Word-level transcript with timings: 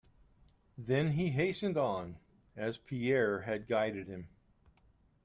Then 0.79 1.11
he 1.11 1.29
hastened 1.29 1.77
on, 1.77 2.17
as 2.57 2.79
Pierre 2.79 3.41
had 3.41 3.67
guided 3.67 4.07
him. 4.07 4.29